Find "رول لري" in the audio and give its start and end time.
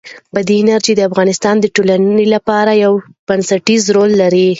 3.95-4.47